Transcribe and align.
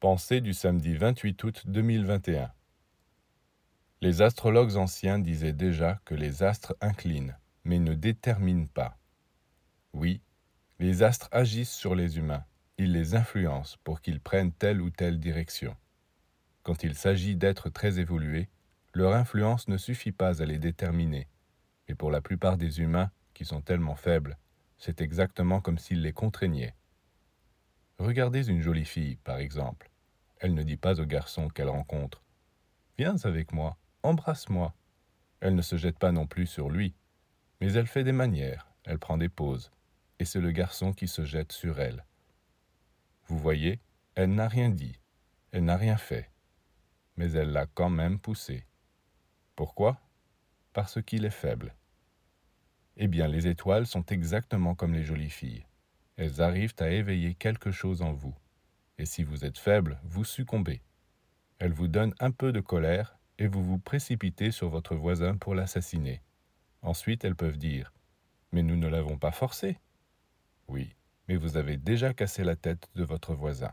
Pensée 0.00 0.40
du 0.40 0.54
samedi 0.54 0.94
28 0.94 1.42
août 1.42 1.62
2021. 1.66 2.52
Les 4.00 4.22
astrologues 4.22 4.76
anciens 4.76 5.18
disaient 5.18 5.52
déjà 5.52 6.00
que 6.04 6.14
les 6.14 6.44
astres 6.44 6.76
inclinent, 6.80 7.36
mais 7.64 7.80
ne 7.80 7.94
déterminent 7.94 8.68
pas. 8.72 8.96
Oui, 9.94 10.22
les 10.78 11.02
astres 11.02 11.28
agissent 11.32 11.74
sur 11.74 11.96
les 11.96 12.16
humains, 12.16 12.44
ils 12.76 12.92
les 12.92 13.16
influencent 13.16 13.76
pour 13.82 14.00
qu'ils 14.00 14.20
prennent 14.20 14.52
telle 14.52 14.80
ou 14.80 14.90
telle 14.90 15.18
direction. 15.18 15.76
Quand 16.62 16.84
il 16.84 16.94
s'agit 16.94 17.34
d'êtres 17.34 17.68
très 17.68 17.98
évolués, 17.98 18.48
leur 18.94 19.14
influence 19.14 19.66
ne 19.66 19.78
suffit 19.78 20.12
pas 20.12 20.40
à 20.40 20.44
les 20.44 20.60
déterminer, 20.60 21.26
et 21.88 21.96
pour 21.96 22.12
la 22.12 22.20
plupart 22.20 22.56
des 22.56 22.78
humains, 22.78 23.10
qui 23.34 23.44
sont 23.44 23.62
tellement 23.62 23.96
faibles, 23.96 24.38
c'est 24.76 25.00
exactement 25.00 25.60
comme 25.60 25.78
s'ils 25.78 26.02
les 26.02 26.12
contraignaient. 26.12 26.76
Regardez 27.98 28.48
une 28.48 28.60
jolie 28.60 28.84
fille, 28.84 29.16
par 29.16 29.38
exemple. 29.38 29.90
Elle 30.38 30.54
ne 30.54 30.62
dit 30.62 30.76
pas 30.76 31.00
au 31.00 31.04
garçon 31.04 31.48
qu'elle 31.48 31.68
rencontre 31.68 32.22
Viens 32.96 33.16
avec 33.24 33.52
moi, 33.52 33.76
embrasse-moi. 34.02 34.74
Elle 35.40 35.54
ne 35.54 35.62
se 35.62 35.76
jette 35.76 35.98
pas 35.98 36.12
non 36.12 36.26
plus 36.26 36.46
sur 36.46 36.70
lui, 36.70 36.94
mais 37.60 37.72
elle 37.72 37.86
fait 37.86 38.04
des 38.04 38.12
manières, 38.12 38.72
elle 38.84 38.98
prend 38.98 39.18
des 39.18 39.28
pauses, 39.28 39.70
et 40.18 40.24
c'est 40.24 40.40
le 40.40 40.50
garçon 40.50 40.92
qui 40.92 41.08
se 41.08 41.24
jette 41.24 41.52
sur 41.52 41.80
elle. 41.80 42.04
Vous 43.26 43.38
voyez, 43.38 43.80
elle 44.14 44.34
n'a 44.34 44.48
rien 44.48 44.70
dit, 44.70 45.00
elle 45.52 45.64
n'a 45.64 45.76
rien 45.76 45.96
fait, 45.96 46.30
mais 47.16 47.32
elle 47.32 47.50
l'a 47.50 47.66
quand 47.66 47.90
même 47.90 48.18
poussé. 48.18 48.64
Pourquoi? 49.54 50.00
Parce 50.72 51.02
qu'il 51.02 51.24
est 51.24 51.30
faible. 51.30 51.74
Eh 52.96 53.08
bien, 53.08 53.28
les 53.28 53.46
étoiles 53.46 53.86
sont 53.86 54.04
exactement 54.06 54.74
comme 54.74 54.94
les 54.94 55.04
jolies 55.04 55.30
filles. 55.30 55.64
Elles 56.18 56.42
arrivent 56.42 56.74
à 56.80 56.90
éveiller 56.90 57.34
quelque 57.34 57.70
chose 57.70 58.02
en 58.02 58.12
vous. 58.12 58.34
Et 58.98 59.06
si 59.06 59.22
vous 59.22 59.44
êtes 59.44 59.56
faible, 59.56 60.00
vous 60.02 60.24
succombez. 60.24 60.82
Elles 61.60 61.72
vous 61.72 61.86
donnent 61.86 62.14
un 62.18 62.32
peu 62.32 62.50
de 62.50 62.60
colère 62.60 63.16
et 63.38 63.46
vous 63.46 63.62
vous 63.62 63.78
précipitez 63.78 64.50
sur 64.50 64.68
votre 64.68 64.96
voisin 64.96 65.36
pour 65.36 65.54
l'assassiner. 65.54 66.20
Ensuite, 66.82 67.24
elles 67.24 67.36
peuvent 67.36 67.56
dire 67.56 67.92
Mais 68.50 68.64
nous 68.64 68.76
ne 68.76 68.88
l'avons 68.88 69.16
pas 69.16 69.30
forcé. 69.30 69.78
Oui, 70.66 70.96
mais 71.28 71.36
vous 71.36 71.56
avez 71.56 71.76
déjà 71.76 72.12
cassé 72.12 72.42
la 72.42 72.56
tête 72.56 72.88
de 72.96 73.04
votre 73.04 73.34
voisin. 73.34 73.72